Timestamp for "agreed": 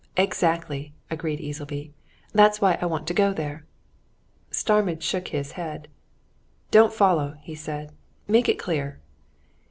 1.11-1.39